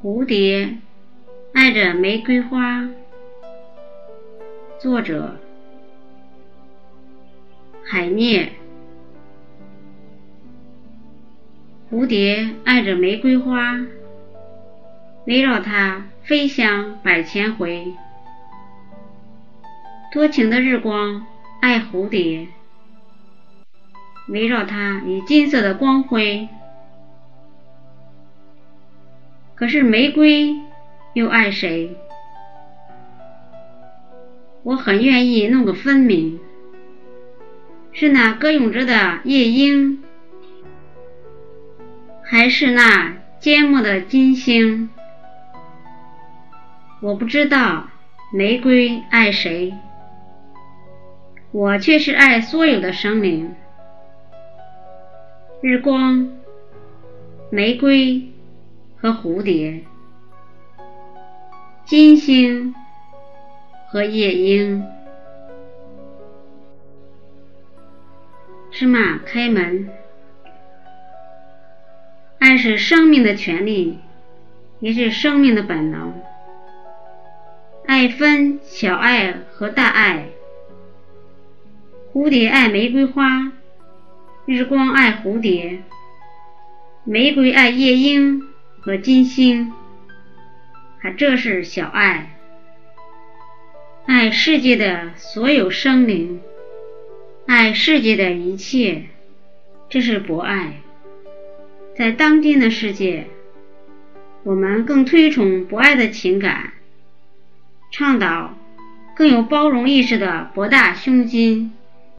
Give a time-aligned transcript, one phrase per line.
[0.00, 0.76] 蝴蝶
[1.52, 2.88] 爱着玫瑰花，
[4.78, 5.36] 作者
[7.82, 8.52] 海涅。
[11.90, 13.76] 蝴蝶爱着玫瑰花，
[15.26, 17.92] 围绕它飞翔百千回。
[20.12, 21.26] 多情的日光
[21.60, 22.46] 爱蝴蝶，
[24.28, 26.48] 围绕它以金色的光辉。
[29.58, 30.54] 可是玫瑰
[31.14, 31.96] 又爱谁？
[34.62, 36.38] 我很愿意弄个分明，
[37.90, 40.04] 是那歌咏着的夜莺，
[42.22, 44.90] 还是那缄默的金星？
[47.00, 47.88] 我不知道
[48.32, 49.74] 玫瑰爱谁，
[51.50, 53.56] 我却是爱所有的生灵。
[55.60, 56.28] 日光，
[57.50, 58.28] 玫瑰。
[59.00, 59.84] 和蝴蝶，
[61.84, 62.74] 金星
[63.88, 64.84] 和夜莺，
[68.72, 69.88] 芝麻开门。
[72.40, 74.00] 爱是生命的权利，
[74.80, 76.20] 也是生命的本能。
[77.86, 80.26] 爱分小爱和大爱。
[82.12, 83.52] 蝴蝶爱玫瑰花，
[84.44, 85.84] 日光爱蝴蝶，
[87.04, 88.47] 玫瑰爱夜莺。
[88.88, 89.70] 和金星，
[90.98, 92.38] 还这是小爱，
[94.06, 96.40] 爱世界的所有生灵，
[97.46, 99.02] 爱世界的一切，
[99.90, 100.80] 这是博爱。
[101.98, 103.26] 在当今的世界，
[104.42, 106.72] 我们更推崇博爱的情感，
[107.92, 108.56] 倡导
[109.14, 111.74] 更有包容意识的博大胸襟。